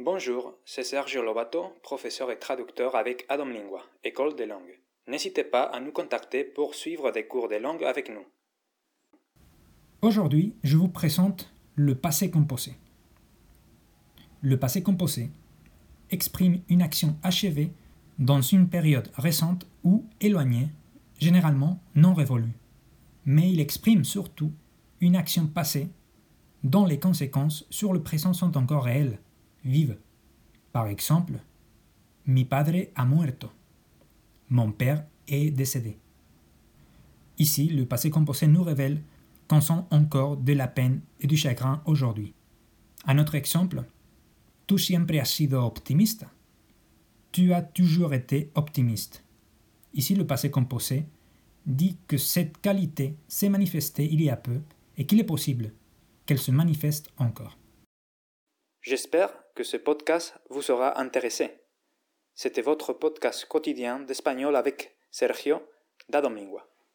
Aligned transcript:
Bonjour, 0.00 0.54
c'est 0.64 0.84
Sergio 0.84 1.24
Lobato, 1.24 1.72
professeur 1.82 2.30
et 2.30 2.38
traducteur 2.38 2.94
avec 2.94 3.26
Adam 3.28 3.46
Lingua, 3.46 3.82
École 4.04 4.36
des 4.36 4.46
langues. 4.46 4.78
N'hésitez 5.08 5.42
pas 5.42 5.64
à 5.64 5.80
nous 5.80 5.90
contacter 5.90 6.44
pour 6.44 6.76
suivre 6.76 7.10
des 7.10 7.26
cours 7.26 7.48
de 7.48 7.56
langue 7.56 7.82
avec 7.82 8.08
nous. 8.08 8.24
Aujourd'hui, 10.00 10.54
je 10.62 10.76
vous 10.76 10.86
présente 10.86 11.52
le 11.74 11.96
passé 11.96 12.30
composé. 12.30 12.74
Le 14.40 14.56
passé 14.56 14.84
composé 14.84 15.30
exprime 16.10 16.60
une 16.68 16.82
action 16.82 17.16
achevée 17.24 17.72
dans 18.20 18.40
une 18.40 18.68
période 18.68 19.10
récente 19.16 19.66
ou 19.82 20.04
éloignée, 20.20 20.68
généralement 21.18 21.80
non 21.96 22.14
révolue. 22.14 22.56
Mais 23.24 23.50
il 23.50 23.58
exprime 23.58 24.04
surtout 24.04 24.52
une 25.00 25.16
action 25.16 25.48
passée 25.48 25.88
dont 26.62 26.86
les 26.86 27.00
conséquences 27.00 27.66
sur 27.68 27.92
le 27.92 28.00
présent 28.00 28.32
sont 28.32 28.56
encore 28.56 28.84
réelles 28.84 29.18
Par 30.72 30.86
exemple, 30.86 31.40
mi 32.26 32.44
padre 32.44 32.90
ha 32.94 33.04
muerto. 33.04 33.50
Mon 34.48 34.72
père 34.72 35.04
est 35.26 35.50
décédé. 35.50 35.98
Ici, 37.38 37.68
le 37.68 37.84
passé 37.84 38.10
composé 38.10 38.46
nous 38.46 38.62
révèle 38.62 39.02
qu'on 39.46 39.60
sent 39.60 39.84
encore 39.90 40.36
de 40.36 40.52
la 40.54 40.68
peine 40.68 41.00
et 41.20 41.26
du 41.26 41.36
chagrin 41.36 41.82
aujourd'hui. 41.84 42.34
Un 43.06 43.18
autre 43.18 43.34
exemple, 43.34 43.84
tu 44.66 44.78
siempre 44.78 45.18
has 45.18 45.26
sido 45.26 45.62
optimista. 45.62 46.30
Tu 47.32 47.52
as 47.52 47.62
toujours 47.62 48.14
été 48.14 48.50
optimiste. 48.54 49.22
Ici, 49.94 50.14
le 50.14 50.26
passé 50.26 50.50
composé 50.50 51.06
dit 51.66 51.98
que 52.06 52.16
cette 52.16 52.58
qualité 52.60 53.16
s'est 53.28 53.50
manifestée 53.50 54.10
il 54.10 54.22
y 54.22 54.30
a 54.30 54.36
peu 54.36 54.60
et 54.96 55.06
qu'il 55.06 55.20
est 55.20 55.24
possible 55.24 55.72
qu'elle 56.24 56.38
se 56.38 56.50
manifeste 56.50 57.10
encore. 57.18 57.58
J'espère 58.88 59.34
que 59.54 59.64
ce 59.64 59.76
podcast 59.76 60.32
vous 60.48 60.62
sera 60.62 60.98
intéressé. 60.98 61.60
C'était 62.32 62.62
votre 62.62 62.94
podcast 62.94 63.44
quotidien 63.44 64.00
d'espagnol 64.00 64.56
avec 64.56 64.96
Sergio 65.10 65.60
da 66.08 66.22
Domingua. 66.22 66.66